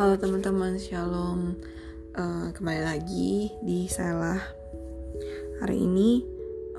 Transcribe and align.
Halo 0.00 0.16
teman-teman, 0.16 0.80
shalom. 0.80 1.60
Uh, 2.16 2.48
kembali 2.56 2.88
lagi 2.88 3.52
di 3.60 3.84
Salah. 3.84 4.40
Hari 5.60 5.76
ini 5.76 6.24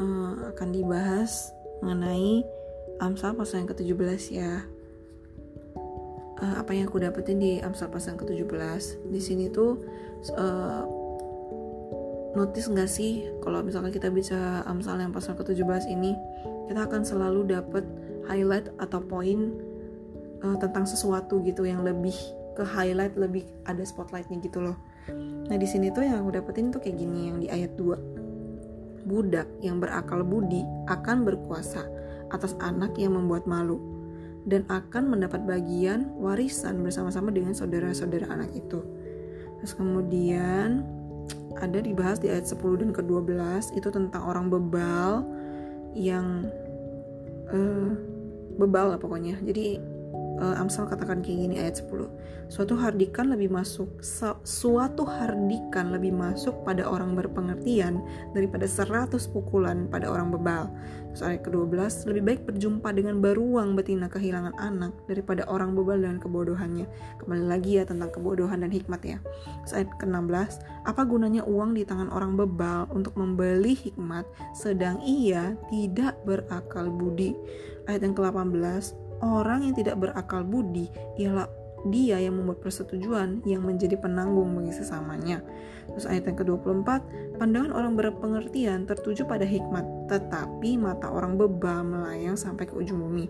uh, 0.02 0.50
akan 0.50 0.74
dibahas 0.74 1.54
mengenai 1.86 2.42
Amsal 2.98 3.38
pasal 3.38 3.62
yang 3.62 3.70
ke-17 3.70 4.22
ya. 4.34 4.66
Uh, 6.42 6.66
apa 6.66 6.74
yang 6.74 6.90
aku 6.90 6.98
dapetin 6.98 7.38
di 7.38 7.62
Amsal 7.62 7.94
pasal 7.94 8.18
yang 8.18 8.26
ke-17? 8.26 9.14
Di 9.14 9.22
sini 9.22 9.54
tuh 9.54 9.78
uh, 10.34 10.82
notice 12.34 12.74
nggak 12.74 12.90
sih 12.90 13.30
kalau 13.46 13.62
misalkan 13.62 13.94
kita 13.94 14.10
bisa 14.10 14.66
Amsal 14.66 14.98
yang 14.98 15.14
pasal 15.14 15.38
ke-17 15.38 15.94
ini, 15.94 16.18
kita 16.74 16.90
akan 16.90 17.06
selalu 17.06 17.54
dapet 17.54 17.86
highlight 18.26 18.74
atau 18.82 18.98
poin 18.98 19.54
tentang 20.42 20.90
sesuatu 20.90 21.38
gitu 21.46 21.70
yang 21.70 21.86
lebih 21.86 22.18
ke 22.56 22.64
highlight 22.64 23.16
lebih 23.16 23.48
ada 23.66 23.82
spotlightnya 23.84 24.40
gitu 24.44 24.60
loh. 24.62 24.78
Nah 25.48 25.58
di 25.58 25.68
sini 25.68 25.90
tuh 25.92 26.06
yang 26.06 26.24
aku 26.24 26.40
dapetin 26.40 26.70
tuh 26.70 26.80
kayak 26.84 27.00
gini 27.00 27.32
yang 27.32 27.38
di 27.42 27.48
ayat 27.50 27.74
2 27.80 29.06
budak 29.06 29.50
yang 29.66 29.82
berakal 29.82 30.22
budi 30.22 30.62
akan 30.86 31.26
berkuasa 31.26 31.84
atas 32.32 32.54
anak 32.62 32.96
yang 32.96 33.18
membuat 33.18 33.50
malu 33.50 33.82
dan 34.46 34.66
akan 34.70 35.12
mendapat 35.12 35.44
bagian 35.46 36.10
warisan 36.18 36.82
bersama-sama 36.82 37.30
dengan 37.30 37.54
saudara-saudara 37.54 38.30
anak 38.30 38.50
itu. 38.58 38.82
Terus 39.62 39.74
kemudian 39.78 40.82
ada 41.62 41.78
dibahas 41.78 42.18
di 42.18 42.34
ayat 42.34 42.50
10 42.50 42.82
dan 42.82 42.90
ke-12 42.96 43.78
itu 43.78 43.90
tentang 43.94 44.24
orang 44.26 44.50
bebal 44.50 45.22
yang 45.94 46.50
uh, 47.54 47.92
bebal 48.58 48.96
lah 48.96 49.00
pokoknya. 49.00 49.38
Jadi 49.46 49.78
uh, 50.42 50.58
Amsal 50.58 50.90
katakan 50.90 51.22
kayak 51.22 51.38
gini 51.48 51.56
ayat 51.62 51.86
10. 51.86 52.52
Suatu 52.52 52.76
hardikan 52.76 53.32
lebih 53.32 53.48
masuk 53.54 54.04
suatu 54.44 55.08
hardikan 55.08 55.94
lebih 55.94 56.12
masuk 56.12 56.66
pada 56.68 56.84
orang 56.84 57.16
berpengertian 57.16 58.04
daripada 58.36 58.68
seratus 58.68 59.30
pukulan 59.30 59.88
pada 59.88 60.10
orang 60.12 60.34
bebal. 60.34 60.68
Terus 61.12 61.24
ayat 61.28 61.42
ke-12, 61.44 62.08
lebih 62.12 62.24
baik 62.24 62.42
berjumpa 62.48 62.90
dengan 62.96 63.20
beruang 63.20 63.76
betina 63.76 64.08
kehilangan 64.08 64.56
anak 64.60 64.96
daripada 65.12 65.44
orang 65.48 65.76
bebal 65.76 66.00
dan 66.00 66.24
kebodohannya. 66.24 66.88
Kembali 67.20 67.46
lagi 67.52 67.80
ya 67.80 67.84
tentang 67.84 68.12
kebodohan 68.16 68.64
dan 68.64 68.72
hikmat 68.72 69.04
ya. 69.04 69.20
Terus 69.68 69.74
ayat 69.84 69.92
ke-16, 70.00 70.64
apa 70.88 71.02
gunanya 71.04 71.44
uang 71.44 71.76
di 71.76 71.84
tangan 71.84 72.08
orang 72.12 72.40
bebal 72.40 72.88
untuk 72.96 73.16
membeli 73.20 73.76
hikmat 73.76 74.24
sedang 74.56 75.04
ia 75.04 75.56
tidak 75.68 76.16
berakal 76.24 76.88
budi. 76.88 77.36
Ayat 77.92 78.08
yang 78.08 78.16
ke-18, 78.16 79.11
Orang 79.22 79.66
yang 79.66 79.78
tidak 79.78 80.02
berakal 80.02 80.42
budi 80.42 80.90
ialah 81.18 81.46
dia 81.90 82.22
yang 82.22 82.38
membuat 82.38 82.62
persetujuan 82.62 83.42
yang 83.42 83.66
menjadi 83.66 83.98
penanggung 83.98 84.54
bagi 84.54 84.74
sesamanya. 84.74 85.42
Terus 85.90 86.06
ayat 86.06 86.30
yang 86.30 86.38
ke-24, 86.38 86.88
pandangan 87.42 87.74
orang 87.74 87.98
berpengertian 87.98 88.86
tertuju 88.86 89.26
pada 89.26 89.46
hikmat, 89.46 89.86
tetapi 90.06 90.78
mata 90.78 91.10
orang 91.10 91.42
bebal 91.42 91.82
melayang 91.82 92.38
sampai 92.38 92.70
ke 92.70 92.78
ujung 92.78 93.02
bumi. 93.02 93.26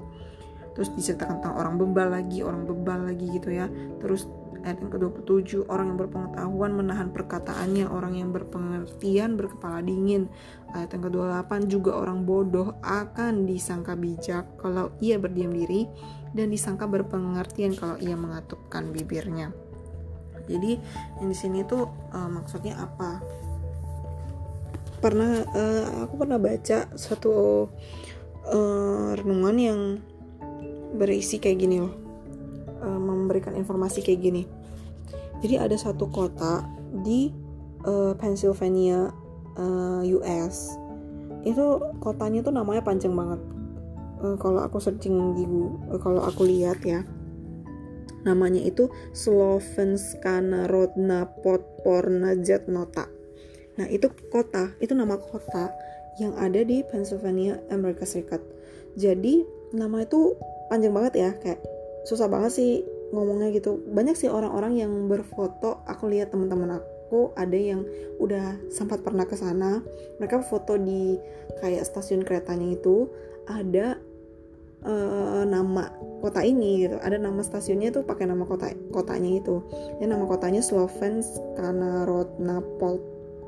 Terus 0.75 0.92
diceritakan 0.95 1.39
tentang 1.39 1.56
orang 1.59 1.75
bebal 1.80 2.11
lagi, 2.11 2.44
orang 2.44 2.67
bebal 2.67 3.08
lagi 3.08 3.28
gitu 3.31 3.52
ya. 3.52 3.67
Terus 4.00 4.28
ayat 4.62 4.78
yang 4.81 4.92
ke-27 4.94 5.66
orang 5.70 5.94
yang 5.94 6.00
berpengetahuan 6.00 6.72
menahan 6.78 7.09
perkataannya 7.09 7.86
orang 7.90 8.17
yang 8.17 8.30
berpengertian 8.30 9.36
berkepala 9.38 9.81
dingin. 9.81 10.30
Ayat 10.72 10.94
yang 10.95 11.04
ke-28 11.09 11.52
juga 11.67 11.92
orang 11.98 12.23
bodoh 12.23 12.78
akan 12.86 13.50
disangka 13.50 13.98
bijak 13.98 14.45
kalau 14.62 14.94
ia 15.02 15.17
berdiam 15.17 15.52
diri 15.52 15.89
dan 16.32 16.54
disangka 16.54 16.86
berpengertian 16.86 17.73
kalau 17.76 17.98
ia 17.98 18.14
mengatupkan 18.14 18.94
bibirnya. 18.94 19.52
Jadi 20.45 20.77
yang 21.21 21.30
di 21.30 21.38
sini 21.38 21.61
tuh 21.66 21.86
uh, 22.14 22.30
maksudnya 22.30 22.77
apa? 22.82 23.21
Pernah 25.02 25.32
uh, 25.50 25.86
aku 26.05 26.14
pernah 26.21 26.38
baca 26.38 26.89
satu 26.94 27.33
uh, 28.45 29.10
renungan 29.17 29.58
yang 29.58 29.82
berisi 30.92 31.39
kayak 31.39 31.58
gini 31.64 31.77
loh 31.82 32.01
uh, 32.81 32.99
memberikan 32.99 33.53
informasi 33.55 34.02
kayak 34.02 34.21
gini. 34.21 34.43
Jadi 35.42 35.58
ada 35.58 35.73
satu 35.73 36.05
kota 36.09 36.65
di 37.02 37.33
uh, 37.86 38.14
Pennsylvania, 38.17 39.09
uh, 39.58 40.02
eh, 40.05 40.14
US. 40.17 40.77
Itu 41.41 41.81
kotanya 41.97 42.45
tuh 42.45 42.53
namanya 42.53 42.86
panjang 42.86 43.17
banget. 43.17 43.41
Uh, 44.21 44.37
kalau 44.37 44.61
aku 44.61 44.77
searching 44.77 45.33
di 45.33 45.45
uh, 45.89 45.97
kalau 45.97 46.21
aku 46.21 46.45
lihat 46.45 46.81
ya. 46.86 47.02
Namanya 48.21 48.61
itu 48.61 48.86
Slovenskana 49.17 50.70
Rodna 50.70 51.25
Podporna 51.41 52.37
Jatnota. 52.37 53.09
Nah, 53.81 53.89
itu 53.89 54.14
kota, 54.30 54.77
itu 54.77 54.93
nama 54.93 55.17
kota 55.17 55.73
yang 56.21 56.37
ada 56.37 56.61
di 56.61 56.86
Pennsylvania, 56.86 57.58
Amerika 57.73 58.05
Serikat. 58.05 58.37
Jadi, 58.93 59.41
nama 59.73 60.05
itu 60.05 60.37
panjang 60.70 60.93
banget 60.93 61.14
ya, 61.17 61.31
kayak 61.41 61.65
susah 62.08 62.28
banget 62.28 62.52
sih 62.56 62.72
ngomongnya 63.12 63.52
gitu. 63.54 63.80
Banyak 63.92 64.16
sih 64.16 64.32
orang-orang 64.32 64.80
yang 64.80 64.92
berfoto 65.12 65.84
aku 65.86 66.10
lihat 66.10 66.32
teman-teman 66.32 66.80
aku 66.80 67.36
ada 67.36 67.56
yang 67.56 67.84
udah 68.17 68.56
sempat 68.72 69.04
pernah 69.04 69.28
ke 69.28 69.36
sana. 69.36 69.84
Mereka 70.17 70.48
foto 70.48 70.80
di 70.80 71.20
kayak 71.60 71.84
stasiun 71.84 72.23
keretanya 72.23 72.73
itu 72.73 73.12
ada 73.52 74.00
uh, 74.86 75.44
nama 75.44 75.92
kota 76.23 76.42
ini 76.42 76.88
gitu. 76.88 76.98
Ada 77.04 77.20
nama 77.20 77.42
stasiunnya 77.44 77.92
tuh 77.92 78.08
pakai 78.08 78.26
nama 78.30 78.48
kota 78.48 78.72
kotanya 78.95 79.44
itu. 79.44 79.62
Ya 80.00 80.08
nama 80.08 80.26
kotanya 80.26 80.64
Slovens 80.64 81.28
karena 81.60 82.08
Rodna 82.08 82.64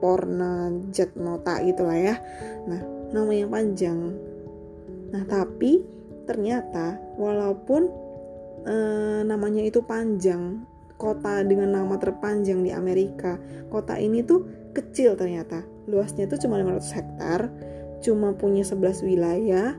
Porna 0.04 0.68
Jetnota 0.92 1.64
gitulah 1.64 1.96
ya. 1.96 2.16
Nah 2.68 2.82
nama 3.16 3.32
yang 3.32 3.48
panjang. 3.48 4.12
Nah 5.14 5.24
tapi 5.24 5.86
ternyata 6.28 7.00
walaupun 7.16 7.88
eh, 8.68 9.22
namanya 9.28 9.62
itu 9.64 9.84
panjang. 9.84 10.64
Kota 10.96 11.44
dengan 11.44 11.76
nama 11.76 12.00
terpanjang 12.00 12.64
di 12.64 12.72
Amerika. 12.72 13.36
Kota 13.68 14.00
ini 14.00 14.24
tuh 14.24 14.72
kecil 14.72 15.20
ternyata. 15.20 15.66
Luasnya 15.90 16.30
tuh 16.30 16.40
cuma 16.40 16.60
500 16.62 16.96
hektar. 16.96 17.40
Cuma 18.00 18.32
punya 18.36 18.64
11 18.64 19.04
wilayah. 19.04 19.76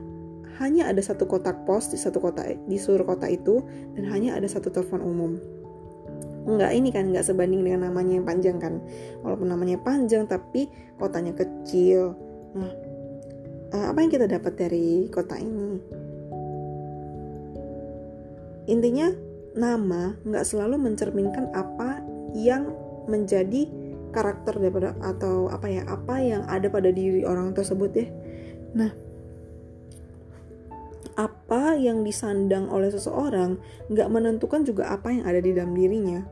Hanya 0.61 0.87
ada 0.87 1.01
satu 1.03 1.27
kotak 1.27 1.67
pos 1.67 1.91
di 1.91 1.97
satu 1.99 2.23
kota 2.23 2.45
di 2.45 2.77
seluruh 2.77 3.15
kota 3.15 3.25
itu. 3.25 3.65
Dan 3.97 4.05
hanya 4.11 4.37
ada 4.37 4.45
satu 4.45 4.69
telepon 4.69 5.01
umum. 5.01 5.31
Enggak 6.45 6.77
ini 6.77 6.93
kan 6.93 7.09
nggak 7.09 7.25
sebanding 7.25 7.65
dengan 7.65 7.89
namanya 7.89 8.21
yang 8.21 8.27
panjang 8.27 8.57
kan. 8.61 8.77
Walaupun 9.25 9.49
namanya 9.49 9.81
panjang 9.81 10.29
tapi 10.29 10.69
kotanya 11.01 11.33
kecil. 11.33 12.13
Nah 12.53 12.85
eh, 13.75 13.85
apa 13.91 13.99
yang 13.99 14.11
kita 14.11 14.25
dapat 14.29 14.53
dari 14.55 15.09
kota 15.11 15.35
ini 15.35 15.81
Intinya, 18.65 19.13
nama 19.55 20.17
nggak 20.25 20.45
selalu 20.45 20.75
mencerminkan 20.81 21.53
apa 21.55 22.03
yang 22.35 22.75
menjadi 23.07 23.69
karakter 24.11 24.57
daripada 24.57 24.95
atau 25.03 25.51
apa 25.51 25.67
ya 25.67 25.83
apa 25.87 26.15
yang 26.23 26.43
ada 26.47 26.67
pada 26.71 26.89
diri 26.91 27.23
orang 27.27 27.51
tersebut 27.51 27.91
ya. 27.93 28.07
Nah, 28.75 28.91
apa 31.15 31.79
yang 31.79 32.03
disandang 32.03 32.67
oleh 32.67 32.91
seseorang 32.91 33.55
nggak 33.87 34.11
menentukan 34.11 34.67
juga 34.67 34.91
apa 34.91 35.15
yang 35.15 35.23
ada 35.23 35.39
di 35.39 35.55
dalam 35.55 35.71
dirinya 35.71 36.27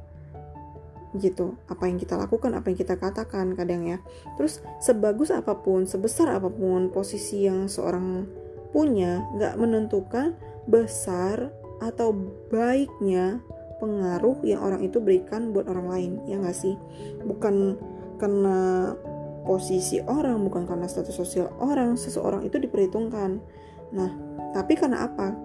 gitu 1.14 1.56
apa 1.70 1.86
yang 1.86 2.02
kita 2.02 2.18
lakukan 2.18 2.58
apa 2.58 2.74
yang 2.74 2.78
kita 2.78 2.98
katakan 2.98 3.54
kadang 3.54 3.86
ya 3.86 4.02
terus 4.36 4.60
sebagus 4.82 5.30
apa 5.30 5.56
pun 5.62 5.86
sebesar 5.86 6.36
apa 6.36 6.50
pun 6.50 6.90
posisi 6.90 7.46
yang 7.46 7.70
seorang 7.70 8.26
punya 8.74 9.22
nggak 9.38 9.56
menentukan 9.62 10.34
besar 10.66 11.54
atau 11.84 12.16
baiknya 12.48 13.44
pengaruh 13.84 14.40
yang 14.48 14.64
orang 14.64 14.80
itu 14.80 15.04
berikan 15.04 15.52
buat 15.52 15.68
orang 15.68 15.92
lain 15.92 16.12
ya 16.24 16.40
nggak 16.40 16.56
sih? 16.56 16.80
Bukan 17.28 17.76
karena 18.16 18.96
posisi 19.44 20.00
orang 20.00 20.40
bukan 20.48 20.64
karena 20.64 20.88
status 20.88 21.20
sosial 21.20 21.52
orang 21.60 22.00
seseorang 22.00 22.48
itu 22.48 22.56
diperhitungkan. 22.64 23.44
Nah 23.92 24.12
tapi 24.56 24.80
karena 24.80 25.04
apa? 25.04 25.36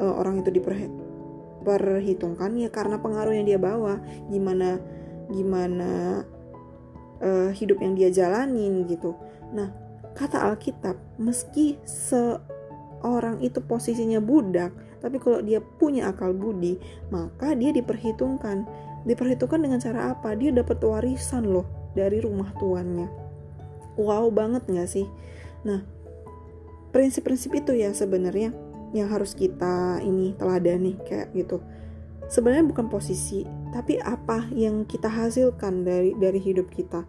E, 0.00 0.04
orang 0.04 0.40
itu 0.40 0.48
diperhitungkan 0.56 2.56
ya 2.56 2.72
karena 2.72 2.96
pengaruh 2.96 3.36
yang 3.36 3.44
dia 3.44 3.60
bawa. 3.60 4.00
Gimana 4.32 4.80
gimana 5.28 6.24
e, 7.20 7.52
hidup 7.52 7.84
yang 7.84 7.92
dia 7.92 8.08
jalanin 8.08 8.88
gitu. 8.88 9.12
Nah 9.52 9.68
kata 10.16 10.48
Alkitab 10.48 10.96
meski 11.20 11.76
seorang 11.84 13.44
itu 13.44 13.60
posisinya 13.60 14.24
budak 14.24 14.72
tapi 15.00 15.20
kalau 15.20 15.44
dia 15.44 15.60
punya 15.60 16.10
akal 16.10 16.32
budi, 16.32 16.80
maka 17.12 17.52
dia 17.52 17.72
diperhitungkan. 17.72 18.64
Diperhitungkan 19.06 19.60
dengan 19.62 19.78
cara 19.78 20.16
apa? 20.16 20.34
Dia 20.34 20.50
dapat 20.50 20.82
warisan 20.82 21.46
loh 21.46 21.66
dari 21.94 22.18
rumah 22.18 22.50
tuannya. 22.58 23.06
Wow 23.96 24.28
banget 24.34 24.66
gak 24.68 24.90
sih? 24.90 25.06
Nah, 25.64 25.80
prinsip-prinsip 26.92 27.52
itu 27.54 27.72
ya 27.76 27.92
sebenarnya 27.92 28.52
yang 28.96 29.12
harus 29.12 29.36
kita 29.36 30.00
ini 30.00 30.32
teladani 30.38 30.96
kayak 31.04 31.34
gitu. 31.36 31.60
sebenarnya 32.26 32.66
bukan 32.66 32.90
posisi 32.90 33.46
tapi 33.70 34.02
apa 34.02 34.50
yang 34.50 34.82
kita 34.82 35.06
hasilkan 35.06 35.86
dari 35.86 36.10
dari 36.18 36.42
hidup 36.42 36.66
kita 36.74 37.06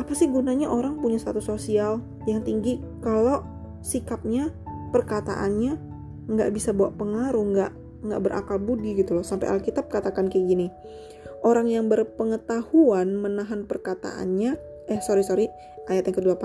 apa 0.00 0.12
sih 0.16 0.24
gunanya 0.26 0.72
orang 0.72 0.98
punya 1.04 1.20
status 1.20 1.44
sosial 1.44 2.00
yang 2.24 2.40
tinggi 2.40 2.80
kalau 3.04 3.44
sikapnya 3.84 4.50
perkataannya 4.88 5.76
nggak 6.28 6.50
bisa 6.54 6.72
bawa 6.72 6.92
pengaruh 6.94 7.44
nggak 7.54 7.72
nggak 8.04 8.20
berakal 8.20 8.58
budi 8.60 9.00
gitu 9.00 9.16
loh 9.16 9.24
sampai 9.24 9.48
Alkitab 9.48 9.88
katakan 9.88 10.28
kayak 10.28 10.44
gini 10.44 10.66
orang 11.44 11.68
yang 11.68 11.88
berpengetahuan 11.88 13.16
menahan 13.16 13.64
perkataannya 13.64 14.56
eh 14.88 15.00
sorry 15.00 15.24
sorry 15.24 15.48
ayat 15.88 16.08
yang 16.08 16.16
ke-8 16.16 16.42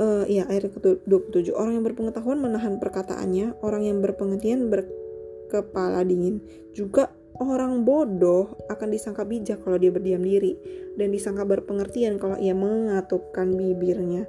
uh, 0.00 0.24
iya 0.28 0.44
ayat 0.48 0.68
yang 0.68 0.74
ke-27 0.76 1.56
orang 1.56 1.80
yang 1.80 1.84
berpengetahuan 1.84 2.40
menahan 2.40 2.76
perkataannya 2.76 3.56
orang 3.64 3.88
yang 3.88 4.04
berpengertian 4.04 4.68
berkepala 4.68 6.04
dingin 6.04 6.44
juga 6.76 7.12
orang 7.40 7.88
bodoh 7.88 8.52
akan 8.68 8.92
disangka 8.92 9.24
bijak 9.24 9.64
kalau 9.64 9.80
dia 9.80 9.88
berdiam 9.88 10.20
diri 10.20 10.60
dan 11.00 11.08
disangka 11.08 11.48
berpengertian 11.48 12.20
kalau 12.20 12.36
ia 12.36 12.52
mengatupkan 12.52 13.56
bibirnya. 13.56 14.28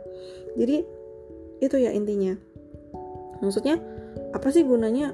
Jadi 0.56 0.88
itu 1.60 1.76
ya 1.76 1.92
intinya. 1.92 2.40
Maksudnya 3.44 3.84
apa 4.32 4.48
sih 4.52 4.64
gunanya 4.64 5.12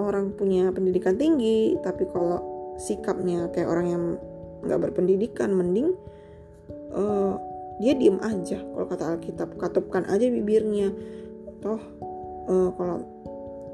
orang 0.00 0.32
punya 0.36 0.72
pendidikan 0.72 1.16
tinggi 1.16 1.76
tapi 1.84 2.08
kalau 2.08 2.40
sikapnya 2.80 3.52
kayak 3.52 3.68
orang 3.68 3.86
yang 3.88 4.04
nggak 4.64 4.80
berpendidikan 4.88 5.52
mending 5.52 5.96
uh, 6.92 7.36
dia 7.80 7.96
diem 7.96 8.20
aja. 8.20 8.60
Kalau 8.60 8.86
kata 8.86 9.04
Alkitab 9.16 9.56
katupkan 9.56 10.04
aja 10.08 10.28
bibirnya. 10.28 10.92
Toh 11.64 11.80
uh, 12.48 12.70
kalau 12.76 12.96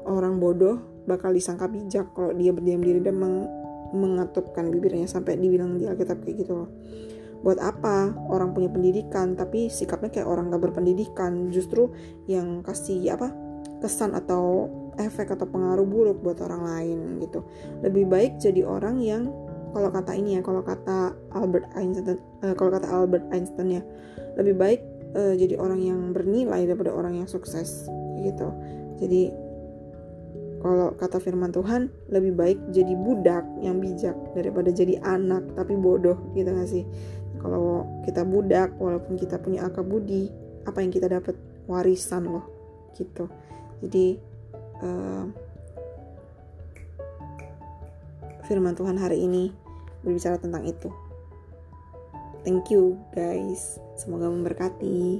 orang 0.07 0.39
bodoh 0.39 0.79
bakal 1.07 1.35
disangka 1.35 1.67
bijak 1.67 2.11
kalau 2.15 2.31
dia 2.35 2.55
berdiam 2.55 2.79
diri 2.79 3.03
dan 3.03 3.19
meng 3.19 3.47
mengatupkan 3.91 4.67
bibirnya 4.67 5.07
sampai 5.07 5.39
dibilang 5.39 5.79
di 5.79 5.87
Alkitab 5.87 6.23
kayak 6.23 6.43
gitu 6.43 6.63
loh. 6.63 6.69
Buat 7.43 7.63
apa 7.63 8.11
orang 8.27 8.51
punya 8.51 8.67
pendidikan 8.67 9.37
tapi 9.39 9.71
sikapnya 9.71 10.11
kayak 10.11 10.27
orang 10.27 10.51
gak 10.51 10.71
berpendidikan? 10.71 11.47
Justru 11.53 11.91
yang 12.27 12.59
kasih 12.65 13.15
apa 13.15 13.31
kesan 13.81 14.17
atau 14.17 14.71
efek 14.97 15.33
atau 15.33 15.45
pengaruh 15.45 15.85
buruk 15.85 16.17
buat 16.25 16.41
orang 16.41 16.65
lain 16.65 16.99
gitu. 17.21 17.45
Lebih 17.85 18.09
baik 18.09 18.31
jadi 18.41 18.65
orang 18.65 18.97
yang 19.01 19.29
kalau 19.71 19.93
kata 19.93 20.11
ini 20.17 20.39
ya 20.39 20.41
kalau 20.41 20.65
kata 20.65 21.13
Albert 21.37 21.69
Einstein 21.77 22.17
uh, 22.41 22.53
kalau 22.57 22.73
kata 22.73 22.87
Albert 22.89 23.25
Einstein 23.29 23.77
ya 23.77 23.83
lebih 24.39 24.57
baik 24.57 24.81
uh, 25.13 25.37
jadi 25.37 25.59
orang 25.61 25.79
yang 25.81 25.99
bernilai 26.17 26.65
daripada 26.65 26.93
orang 26.93 27.21
yang 27.21 27.29
sukses 27.29 27.85
gitu. 28.25 28.49
Jadi 28.97 29.29
kalau 30.57 30.97
kata 30.97 31.21
firman 31.21 31.53
Tuhan 31.53 31.93
lebih 32.09 32.33
baik 32.33 32.59
jadi 32.73 32.97
budak 32.97 33.45
yang 33.61 33.77
bijak 33.77 34.17
daripada 34.33 34.73
jadi 34.73 34.97
anak 35.05 35.53
tapi 35.53 35.77
bodoh 35.77 36.17
gitu 36.33 36.49
gak 36.49 36.69
sih? 36.69 36.83
Kalau 37.37 37.85
kita 38.01 38.25
budak 38.25 38.73
walaupun 38.81 39.13
kita 39.21 39.37
punya 39.37 39.69
akal 39.69 39.85
budi 39.85 40.33
apa 40.65 40.81
yang 40.81 40.89
kita 40.89 41.05
dapat? 41.05 41.37
Warisan 41.67 42.31
loh 42.31 42.47
gitu 42.95 43.27
jadi 43.83 44.17
uh, 44.81 45.25
firman 48.47 48.73
Tuhan 48.73 48.95
hari 48.97 49.21
ini 49.21 49.51
berbicara 50.01 50.39
tentang 50.39 50.63
itu. 50.63 50.89
Thank 52.47 52.71
you 52.71 52.95
guys. 53.11 53.75
Semoga 53.99 54.31
memberkati 54.31 55.19